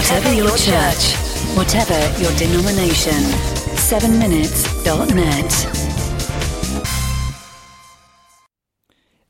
Whatever 0.00 0.32
your 0.32 0.56
church, 0.56 1.14
whatever 1.54 2.00
your 2.18 2.32
denomination, 2.38 3.22
7minutes.net. 3.76 5.52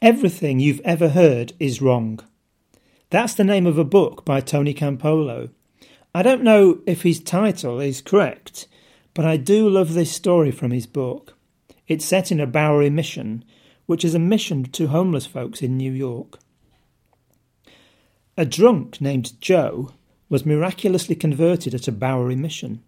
Everything 0.00 0.60
you've 0.60 0.80
ever 0.84 1.08
heard 1.08 1.52
is 1.58 1.82
wrong. 1.82 2.20
That's 3.10 3.34
the 3.34 3.42
name 3.42 3.66
of 3.66 3.76
a 3.76 3.82
book 3.82 4.24
by 4.24 4.40
Tony 4.40 4.72
Campolo. 4.72 5.50
I 6.14 6.22
don't 6.22 6.44
know 6.44 6.78
if 6.86 7.02
his 7.02 7.18
title 7.18 7.80
is 7.80 8.00
correct, 8.00 8.68
but 9.14 9.24
I 9.24 9.38
do 9.38 9.68
love 9.68 9.94
this 9.94 10.12
story 10.12 10.52
from 10.52 10.70
his 10.70 10.86
book. 10.86 11.36
It's 11.88 12.04
set 12.04 12.30
in 12.30 12.38
a 12.38 12.46
Bowery 12.46 12.88
mission, 12.88 13.44
which 13.86 14.04
is 14.04 14.14
a 14.14 14.20
mission 14.20 14.62
to 14.62 14.86
homeless 14.86 15.26
folks 15.26 15.60
in 15.60 15.76
New 15.76 15.90
York. 15.90 16.38
A 18.36 18.46
drunk 18.46 19.00
named 19.00 19.40
Joe 19.40 19.90
was 20.32 20.46
miraculously 20.46 21.14
converted 21.14 21.74
at 21.74 21.86
a 21.86 21.92
Bowery 21.92 22.34
mission. 22.34 22.82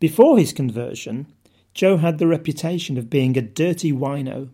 Before 0.00 0.38
his 0.38 0.54
conversion, 0.54 1.26
Joe 1.74 1.98
had 1.98 2.16
the 2.16 2.26
reputation 2.26 2.96
of 2.96 3.10
being 3.10 3.36
a 3.36 3.42
dirty 3.42 3.92
wino, 3.92 4.48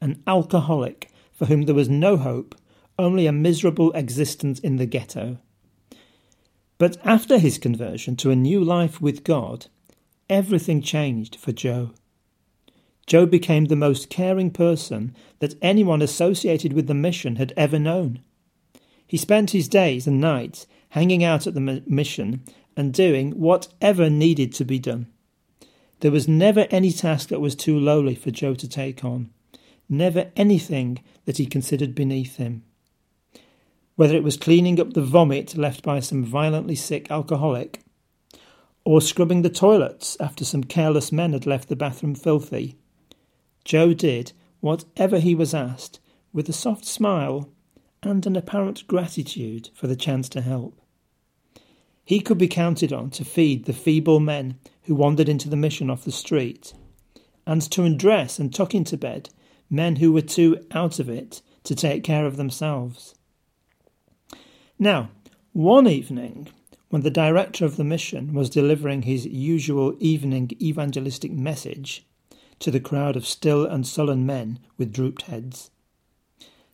an 0.00 0.22
alcoholic 0.26 1.10
for 1.34 1.44
whom 1.44 1.66
there 1.66 1.74
was 1.74 1.90
no 1.90 2.16
hope, 2.16 2.54
only 2.98 3.26
a 3.26 3.32
miserable 3.32 3.92
existence 3.92 4.58
in 4.58 4.76
the 4.76 4.86
ghetto. 4.86 5.36
But 6.78 6.96
after 7.04 7.38
his 7.38 7.58
conversion 7.58 8.16
to 8.16 8.30
a 8.30 8.36
new 8.36 8.64
life 8.64 9.02
with 9.02 9.22
God, 9.22 9.66
everything 10.30 10.80
changed 10.80 11.36
for 11.36 11.52
Joe. 11.52 11.90
Joe 13.06 13.26
became 13.26 13.66
the 13.66 13.76
most 13.76 14.08
caring 14.08 14.50
person 14.50 15.14
that 15.40 15.56
anyone 15.60 16.00
associated 16.00 16.72
with 16.72 16.86
the 16.86 16.94
mission 16.94 17.36
had 17.36 17.52
ever 17.54 17.78
known. 17.78 18.20
He 19.10 19.16
spent 19.16 19.50
his 19.50 19.66
days 19.66 20.06
and 20.06 20.20
nights 20.20 20.68
hanging 20.90 21.24
out 21.24 21.48
at 21.48 21.54
the 21.54 21.82
mission 21.84 22.44
and 22.76 22.94
doing 22.94 23.32
whatever 23.32 24.08
needed 24.08 24.54
to 24.54 24.64
be 24.64 24.78
done. 24.78 25.08
There 25.98 26.12
was 26.12 26.28
never 26.28 26.68
any 26.70 26.92
task 26.92 27.28
that 27.30 27.40
was 27.40 27.56
too 27.56 27.76
lowly 27.76 28.14
for 28.14 28.30
Joe 28.30 28.54
to 28.54 28.68
take 28.68 29.04
on 29.04 29.30
never 29.88 30.30
anything 30.36 31.00
that 31.24 31.38
he 31.38 31.44
considered 31.44 31.92
beneath 31.92 32.36
him. 32.36 32.62
Whether 33.96 34.14
it 34.14 34.22
was 34.22 34.36
cleaning 34.36 34.78
up 34.78 34.92
the 34.92 35.02
vomit 35.02 35.56
left 35.56 35.82
by 35.82 35.98
some 35.98 36.22
violently 36.22 36.76
sick 36.76 37.10
alcoholic, 37.10 37.80
or 38.84 39.00
scrubbing 39.00 39.42
the 39.42 39.50
toilets 39.50 40.16
after 40.20 40.44
some 40.44 40.62
careless 40.62 41.10
men 41.10 41.32
had 41.32 41.46
left 41.46 41.68
the 41.68 41.74
bathroom 41.74 42.14
filthy, 42.14 42.76
Joe 43.64 43.92
did 43.92 44.34
whatever 44.60 45.18
he 45.18 45.34
was 45.34 45.52
asked 45.52 45.98
with 46.32 46.48
a 46.48 46.52
soft 46.52 46.84
smile 46.84 47.50
and 48.02 48.26
an 48.26 48.36
apparent 48.36 48.86
gratitude 48.86 49.70
for 49.74 49.86
the 49.86 49.96
chance 49.96 50.28
to 50.30 50.40
help. 50.40 50.80
He 52.04 52.20
could 52.20 52.38
be 52.38 52.48
counted 52.48 52.92
on 52.92 53.10
to 53.10 53.24
feed 53.24 53.64
the 53.66 53.72
feeble 53.72 54.20
men 54.20 54.58
who 54.84 54.94
wandered 54.94 55.28
into 55.28 55.48
the 55.48 55.56
mission 55.56 55.90
off 55.90 56.04
the 56.04 56.12
street, 56.12 56.72
and 57.46 57.62
to 57.70 57.84
undress 57.84 58.38
and 58.38 58.52
tuck 58.52 58.74
into 58.74 58.96
bed 58.96 59.30
men 59.68 59.96
who 59.96 60.12
were 60.12 60.20
too 60.20 60.58
out 60.72 60.98
of 60.98 61.08
it 61.08 61.42
to 61.64 61.74
take 61.74 62.02
care 62.02 62.26
of 62.26 62.36
themselves. 62.36 63.14
Now, 64.78 65.10
one 65.52 65.86
evening, 65.86 66.48
when 66.88 67.02
the 67.02 67.10
director 67.10 67.64
of 67.64 67.76
the 67.76 67.84
mission 67.84 68.34
was 68.34 68.50
delivering 68.50 69.02
his 69.02 69.26
usual 69.26 69.96
evening 70.00 70.50
evangelistic 70.60 71.30
message 71.30 72.06
to 72.58 72.70
the 72.70 72.80
crowd 72.80 73.14
of 73.14 73.26
still 73.26 73.64
and 73.64 73.86
sullen 73.86 74.26
men 74.26 74.58
with 74.76 74.92
drooped 74.92 75.22
heads, 75.22 75.70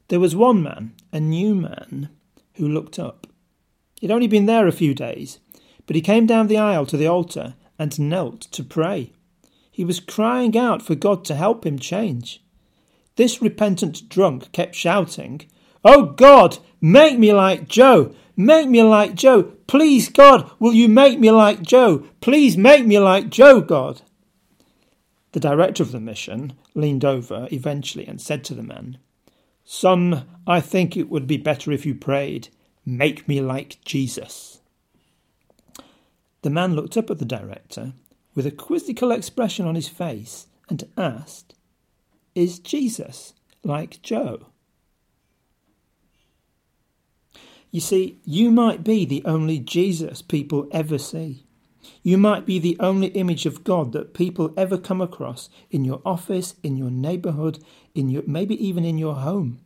there 0.09 0.21
was 0.21 0.37
one 0.37 0.63
man, 0.63 0.95
a 1.13 1.21
new 1.21 1.55
man, 1.55 2.09
who 2.55 2.69
looked 2.69 2.99
up. 2.99 3.27
He'd 4.01 4.11
only 4.11 4.27
been 4.27 4.47
there 4.47 4.67
a 4.67 4.73
few 4.73 4.95
days, 4.95 5.39
but 5.87 5.97
he 5.97 6.03
came 6.03 6.27
down 6.27 6.47
the 6.47 6.59
aisle 6.59 6.87
to 6.87 6.97
the 6.97 7.07
altar 7.07 7.55
and 7.79 7.99
knelt 7.99 8.43
to 8.53 8.63
pray. 8.63 9.13
He 9.71 9.85
was 9.85 10.01
crying 10.01 10.57
out 10.57 10.83
for 10.83 10.95
God 10.95 11.25
to 11.27 11.35
help 11.35 11.67
him 11.67 11.79
change. 11.79 12.43
This 13.17 13.43
repentant 13.43 14.09
drunk 14.09 14.53
kept 14.53 14.75
shouting, 14.75 15.43
Oh 15.85 16.07
God, 16.07 16.59
make 16.81 17.19
me 17.19 17.33
like 17.33 17.69
Joe! 17.69 18.15
Make 18.37 18.69
me 18.69 18.83
like 18.83 19.15
Joe! 19.15 19.45
Please, 19.67 20.09
God, 20.09 20.51
will 20.59 20.75
you 20.75 20.89
make 20.89 21.19
me 21.19 21.31
like 21.31 21.63
Joe? 21.63 22.07
Please 22.21 22.57
make 22.57 22.87
me 22.87 22.99
like 22.99 23.31
Joe, 23.31 23.61
God! 23.61 24.03
The 25.33 25.41
director 25.41 25.83
of 25.83 25.93
the 25.93 26.01
mission 26.01 26.55
leaned 26.75 27.05
over 27.05 27.49
eventually 27.51 28.07
and 28.07 28.21
said 28.21 28.45
to 28.45 28.55
the 28.55 28.63
man, 28.63 28.99
Son, 29.69 30.25
I 30.47 30.61
think 30.61 30.97
it 30.97 31.11
would 31.11 31.27
be 31.27 31.37
better 31.37 31.73
if 31.73 31.85
you 31.85 31.95
prayed, 31.95 32.49
Make 32.87 33.27
me 33.27 33.41
like 33.41 33.81
Jesus. 33.85 34.61
The 36.43 36.51
man 36.51 36.77
looked 36.77 36.97
up 36.97 37.11
at 37.11 37.19
the 37.19 37.25
director 37.25 37.93
with 38.37 38.47
a 38.47 38.53
quizzical 38.53 39.11
expression 39.11 39.67
on 39.67 39.75
his 39.75 39.89
face 39.89 40.47
and 40.69 40.85
asked, 40.97 41.55
is 42.37 42.61
Jesus 42.61 43.35
like 43.65 44.01
Joe? 44.03 44.47
You 47.73 47.81
see, 47.81 48.21
you 48.25 48.53
might 48.53 48.85
be 48.85 49.05
the 49.05 49.25
only 49.25 49.59
Jesus 49.59 50.23
people 50.23 50.69
ever 50.71 50.99
see. 50.99 51.46
You 52.03 52.19
might 52.19 52.47
be 52.47 52.59
the 52.59 52.77
only 52.81 53.09
image 53.09 53.47
of 53.47 53.65
God 53.65 53.93
that 53.93 54.15
people 54.15 54.53
ever 54.57 54.79
come 54.79 55.01
across 55.01 55.49
in 55.71 55.85
your 55.85 56.01
office, 56.05 56.55
in 56.63 56.77
your 56.77 56.91
neighborhood, 56.91 57.59
in 57.95 58.09
your 58.09 58.23
maybe 58.27 58.55
even 58.65 58.85
in 58.85 58.99
your 58.99 59.17
home. 59.17 59.61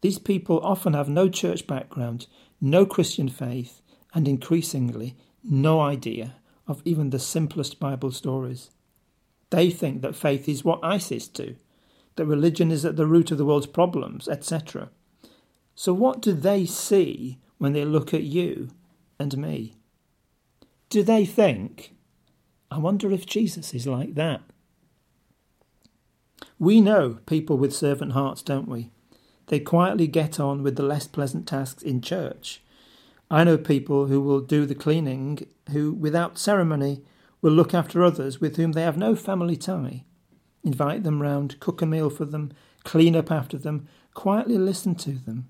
These 0.00 0.18
people 0.18 0.60
often 0.60 0.94
have 0.94 1.08
no 1.08 1.28
church 1.28 1.66
background, 1.66 2.26
no 2.60 2.86
Christian 2.86 3.28
faith, 3.28 3.82
and 4.14 4.26
increasingly 4.26 5.16
no 5.42 5.80
idea 5.80 6.36
of 6.66 6.82
even 6.84 7.10
the 7.10 7.18
simplest 7.18 7.80
Bible 7.80 8.12
stories. 8.12 8.70
They 9.50 9.70
think 9.70 10.02
that 10.02 10.16
faith 10.16 10.48
is 10.48 10.64
what 10.64 10.80
ISIS 10.82 11.28
do, 11.28 11.56
that 12.16 12.26
religion 12.26 12.70
is 12.70 12.84
at 12.84 12.96
the 12.96 13.06
root 13.06 13.30
of 13.30 13.38
the 13.38 13.44
world's 13.44 13.66
problems, 13.66 14.28
etc. 14.28 14.90
So, 15.74 15.92
what 15.92 16.20
do 16.20 16.32
they 16.32 16.66
see 16.66 17.38
when 17.58 17.72
they 17.72 17.84
look 17.84 18.14
at 18.14 18.22
you 18.22 18.70
and 19.18 19.36
me? 19.36 19.74
Do 20.90 21.04
they 21.04 21.24
think, 21.24 21.94
I 22.68 22.78
wonder 22.78 23.12
if 23.12 23.24
Jesus 23.24 23.72
is 23.74 23.86
like 23.86 24.16
that? 24.16 24.42
We 26.58 26.80
know 26.80 27.20
people 27.26 27.56
with 27.56 27.72
servant 27.72 28.10
hearts, 28.12 28.42
don't 28.42 28.68
we? 28.68 28.90
They 29.46 29.60
quietly 29.60 30.08
get 30.08 30.40
on 30.40 30.64
with 30.64 30.74
the 30.74 30.82
less 30.82 31.06
pleasant 31.06 31.46
tasks 31.46 31.84
in 31.84 32.02
church. 32.02 32.62
I 33.30 33.44
know 33.44 33.56
people 33.56 34.06
who 34.06 34.20
will 34.20 34.40
do 34.40 34.66
the 34.66 34.74
cleaning, 34.74 35.46
who, 35.70 35.92
without 35.92 36.38
ceremony, 36.38 37.04
will 37.40 37.52
look 37.52 37.72
after 37.72 38.04
others 38.04 38.40
with 38.40 38.56
whom 38.56 38.72
they 38.72 38.82
have 38.82 38.96
no 38.96 39.14
family 39.14 39.56
tie, 39.56 40.04
invite 40.64 41.04
them 41.04 41.22
round, 41.22 41.60
cook 41.60 41.80
a 41.80 41.86
meal 41.86 42.10
for 42.10 42.24
them, 42.24 42.52
clean 42.82 43.14
up 43.14 43.30
after 43.30 43.56
them, 43.56 43.86
quietly 44.12 44.58
listen 44.58 44.96
to 44.96 45.12
them. 45.12 45.48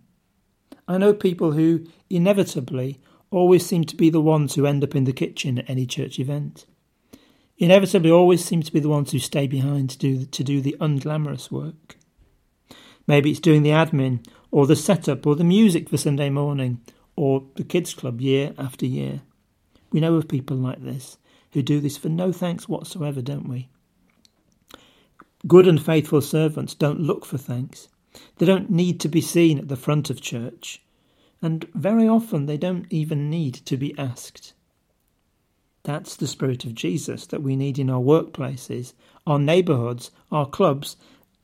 I 0.86 0.98
know 0.98 1.14
people 1.14 1.52
who, 1.52 1.86
inevitably, 2.10 3.00
always 3.30 3.64
seem 3.64 3.84
to 3.84 3.96
be 3.96 4.10
the 4.10 4.20
ones 4.20 4.54
who 4.54 4.66
end 4.66 4.82
up 4.82 4.94
in 4.94 5.04
the 5.04 5.12
kitchen 5.12 5.58
at 5.58 5.70
any 5.70 5.86
church 5.86 6.18
event. 6.18 6.66
Inevitably, 7.58 8.10
always 8.10 8.44
seem 8.44 8.62
to 8.62 8.72
be 8.72 8.80
the 8.80 8.88
ones 8.88 9.12
who 9.12 9.18
stay 9.18 9.46
behind 9.46 9.90
to 9.90 9.98
do, 9.98 10.24
to 10.24 10.44
do 10.44 10.60
the 10.60 10.76
unglamorous 10.80 11.50
work. 11.50 11.96
Maybe 13.06 13.30
it's 13.30 13.40
doing 13.40 13.62
the 13.62 13.70
admin, 13.70 14.26
or 14.50 14.66
the 14.66 14.76
setup, 14.76 15.26
or 15.26 15.36
the 15.36 15.44
music 15.44 15.88
for 15.88 15.96
Sunday 15.96 16.30
morning, 16.30 16.80
or 17.16 17.44
the 17.56 17.64
kids' 17.64 17.94
club 17.94 18.20
year 18.20 18.54
after 18.56 18.86
year. 18.86 19.20
We 19.92 20.00
know 20.00 20.14
of 20.14 20.28
people 20.28 20.56
like 20.56 20.82
this, 20.82 21.18
who 21.52 21.62
do 21.62 21.80
this 21.80 21.98
for 21.98 22.08
no 22.08 22.32
thanks 22.32 22.68
whatsoever, 22.68 23.20
don't 23.20 23.48
we? 23.48 23.68
Good 25.46 25.66
and 25.66 25.82
faithful 25.82 26.20
servants 26.20 26.74
don't 26.74 27.00
look 27.00 27.24
for 27.24 27.38
thanks. 27.38 27.88
They 28.38 28.46
don't 28.46 28.70
need 28.70 29.00
to 29.00 29.08
be 29.08 29.20
seen 29.20 29.58
at 29.58 29.68
the 29.68 29.76
front 29.76 30.10
of 30.10 30.20
church. 30.20 30.82
And 31.42 31.66
very 31.74 32.06
often 32.06 32.46
they 32.46 32.58
don't 32.58 32.86
even 32.90 33.30
need 33.30 33.54
to 33.54 33.76
be 33.76 33.96
asked. 33.98 34.52
That's 35.82 36.14
the 36.16 36.26
spirit 36.26 36.64
of 36.64 36.74
Jesus 36.74 37.26
that 37.26 37.42
we 37.42 37.56
need 37.56 37.78
in 37.78 37.88
our 37.88 38.00
workplaces, 38.00 38.92
our 39.26 39.38
neighbourhoods, 39.38 40.10
our 40.30 40.46
clubs, 40.46 40.96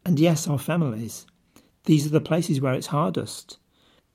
and 0.05 0.21
yes, 0.21 0.47
our 0.47 0.59
families. 0.59 1.27
These 1.85 2.07
are 2.07 2.11
the 2.11 2.21
places 2.21 2.61
where 2.61 2.75
it's 2.75 2.89
hardest. 2.89 3.59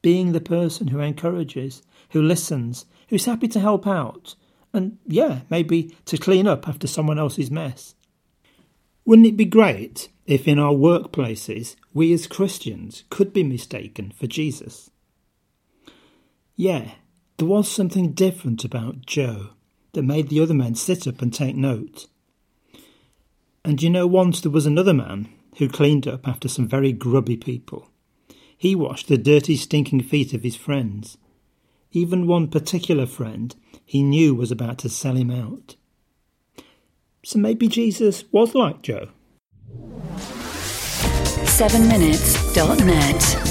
Being 0.01 0.31
the 0.31 0.41
person 0.41 0.87
who 0.87 0.99
encourages, 0.99 1.81
who 2.11 2.21
listens, 2.21 2.85
who's 3.09 3.25
happy 3.25 3.47
to 3.49 3.59
help 3.59 3.87
out, 3.87 4.35
and 4.73 4.99
yeah, 5.05 5.41
maybe 5.49 5.95
to 6.05 6.17
clean 6.17 6.47
up 6.47 6.67
after 6.67 6.87
someone 6.87 7.19
else's 7.19 7.51
mess. 7.51 7.95
Wouldn't 9.05 9.27
it 9.27 9.37
be 9.37 9.45
great 9.45 10.09
if 10.25 10.47
in 10.47 10.59
our 10.59 10.73
workplaces 10.73 11.75
we 11.93 12.13
as 12.13 12.27
Christians 12.27 13.03
could 13.09 13.33
be 13.33 13.43
mistaken 13.43 14.11
for 14.11 14.27
Jesus? 14.27 14.91
Yeah, 16.55 16.91
there 17.37 17.47
was 17.47 17.69
something 17.69 18.13
different 18.13 18.63
about 18.63 19.05
Joe 19.05 19.49
that 19.93 20.03
made 20.03 20.29
the 20.29 20.41
other 20.41 20.53
men 20.53 20.75
sit 20.75 21.07
up 21.07 21.21
and 21.21 21.33
take 21.33 21.55
note. 21.55 22.07
And 23.63 23.81
you 23.81 23.89
know, 23.89 24.07
once 24.07 24.41
there 24.41 24.51
was 24.51 24.65
another 24.65 24.93
man 24.93 25.29
who 25.57 25.67
cleaned 25.67 26.07
up 26.07 26.27
after 26.27 26.47
some 26.47 26.67
very 26.67 26.93
grubby 26.93 27.37
people. 27.37 27.89
He 28.57 28.75
washed 28.75 29.07
the 29.07 29.17
dirty, 29.17 29.57
stinking 29.57 30.03
feet 30.03 30.33
of 30.33 30.43
his 30.43 30.55
friends. 30.55 31.17
even 31.91 32.27
one 32.27 32.47
particular 32.47 33.05
friend 33.05 33.55
he 33.85 34.01
knew 34.01 34.33
was 34.33 34.51
about 34.51 34.77
to 34.79 34.89
sell 34.89 35.15
him 35.15 35.29
out. 35.29 35.75
So 37.23 37.37
maybe 37.39 37.67
Jesus 37.67 38.23
was 38.31 38.55
like 38.55 38.81
Joe. 38.81 39.09
7minutes.net 41.45 43.50